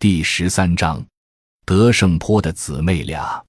[0.00, 1.04] 第十三章，
[1.66, 3.42] 德胜坡的姊妹俩。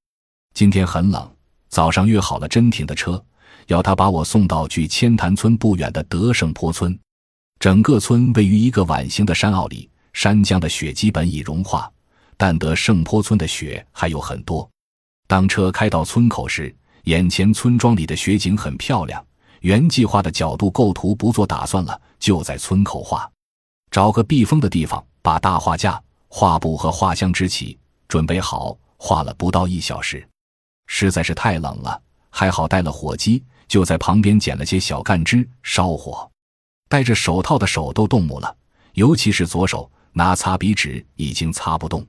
[0.55, 1.31] 今天很冷，
[1.69, 3.23] 早上约好了真挺的车，
[3.67, 6.97] 要他把我送到距千潭村不远的德胜坡村。
[7.59, 11.87] 整个村位于一个碗形的山坳里，山浆的雪基本已融化，
[12.35, 14.67] 但德胜坡村的雪还有很多。
[15.27, 19.23] 当车开到村口时，眼前村庄里的雪景很漂亮。
[19.61, 23.31] 原计划的角度构图不做打算了，就在村口画，
[23.91, 28.77] 找个避风的地方，把大画架、画布和画箱支起，准备好。
[29.01, 30.27] 画了不到一小时，
[30.87, 36.29] 实在是太冷了，还好带了火机，就在旁边捡了些小干枝烧火。
[36.89, 38.53] 戴着手套的手都冻木了，
[38.95, 42.05] 尤其是左手拿擦笔纸已经擦不动。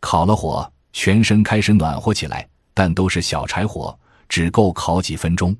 [0.00, 3.94] 烤了火，全身开始暖和起来，但都是小柴火，
[4.26, 5.54] 只够烤几分钟。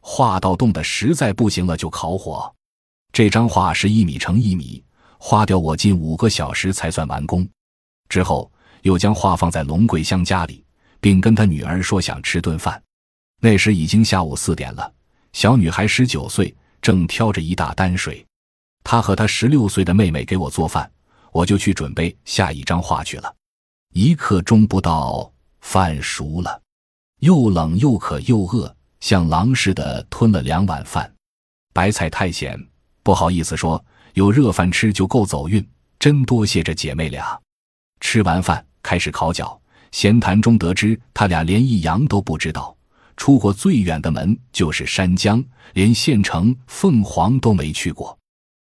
[0.00, 2.50] 画到冻得实在不行了，就烤火。
[3.12, 4.82] 这张画是一米乘一米，
[5.18, 7.48] 花掉我近五个小时才算完工。
[8.08, 8.50] 之后
[8.82, 10.64] 又将画放在龙桂香家里，
[11.00, 12.80] 并跟他女儿说想吃顿饭。
[13.40, 14.92] 那时已经下午四点了，
[15.32, 18.24] 小女孩十九岁，正挑着一大担水。
[18.84, 20.90] 她和她十六岁的妹妹给我做饭，
[21.32, 23.34] 我就去准备下一张画去了。
[23.92, 26.62] 一刻钟不到，饭熟了，
[27.20, 28.74] 又冷又渴又饿。
[29.00, 31.12] 像狼似的吞了两碗饭，
[31.74, 32.58] 白菜太咸，
[33.02, 33.84] 不好意思说，
[34.16, 35.64] 有热饭吃就够走运。
[35.98, 37.38] 真多谢这姐妹俩。
[38.00, 39.60] 吃完饭开始烤脚，
[39.92, 42.74] 闲谈中得知，他俩连一阳都不知道，
[43.18, 45.44] 出过最远的门就是山江，
[45.74, 48.16] 连县城凤凰都没去过。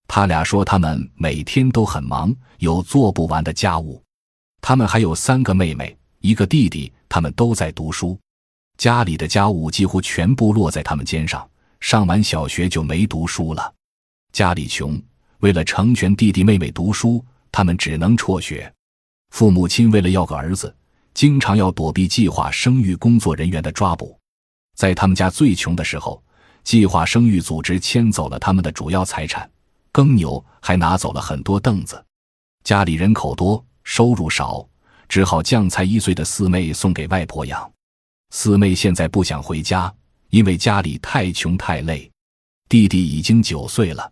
[0.08, 4.02] 他俩说他们每天都很忙，有做不完的家务。
[4.62, 8.18] 他们还有三个妹妹，一个弟弟，他们都在读书。
[8.80, 11.48] 家里的家务几乎全部落在他们肩上，
[11.82, 13.72] 上完小学就没读书了。
[14.32, 15.00] 家里穷，
[15.46, 18.74] 为了成全弟弟妹妹读书，他们只能辍学。
[19.30, 20.76] 父母亲为了要个儿子，
[21.14, 24.20] 经常要躲避计划生育工作人员的抓捕。
[24.76, 26.20] 在他们家最穷的时候，
[26.64, 29.48] 计划生育组织牵走了他们的主要财产——
[29.94, 32.04] 耕牛，还拿走了很多凳子。
[32.64, 34.68] 家里人口多，收入少，
[35.08, 37.72] 只好将才一岁的四妹送给外婆养。
[38.32, 39.94] 四妹现在不想回家，
[40.32, 42.12] 因为家里太穷太累。
[42.68, 44.12] 弟弟已经九岁了。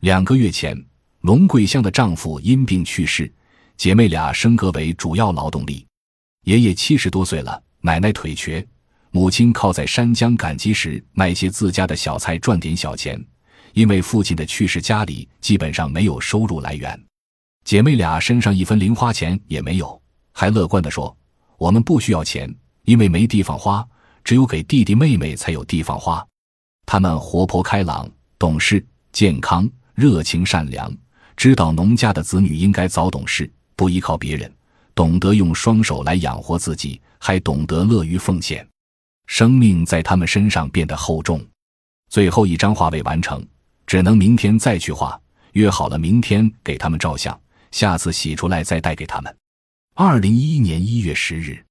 [0.00, 0.76] 两个月前，
[1.22, 3.32] 龙桂香的丈夫因病去世，
[3.78, 5.86] 姐妹俩升格为主要劳动力。
[6.44, 8.64] 爷爷七十多岁了，奶奶腿瘸，
[9.10, 13.22] 母亲靠在山江赶集时卖些自家的小菜赚点小钱。
[13.72, 16.98] 因为父亲的去世，家里基本上没有收入来源，
[17.64, 20.00] 姐妹俩身上一分零花钱也没有，
[20.32, 21.14] 还乐观地说
[21.56, 23.86] ：“我们不需要钱。”因为没地方花，
[24.22, 26.24] 只有给弟弟妹妹才有地方花。
[26.84, 28.08] 他们活泼开朗、
[28.38, 30.94] 懂事、健康、热情、善良，
[31.38, 34.52] 知道农家的子女应该早懂事，不依靠别人，
[34.94, 38.64] 懂得用双手来养活自己，还懂得乐于奉献。
[39.26, 41.42] 生命在他们身上变得厚重。
[42.10, 43.42] 最后一张画未完成，
[43.86, 45.18] 只能明天再去画。
[45.52, 47.40] 约好了明天给他们照相，
[47.70, 49.36] 下次洗出来再带给他们。
[49.94, 51.65] 二零一一年一月十日。